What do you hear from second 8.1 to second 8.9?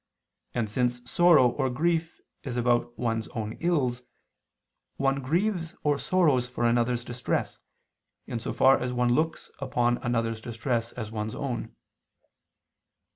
in so far